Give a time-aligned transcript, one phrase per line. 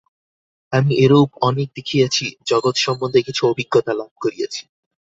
[0.73, 4.61] আমি এরূপ অনেক দেখিয়াছি, জগৎ-সম্বন্ধে কিছু অভিজ্ঞতা লাভ করিয়াছি।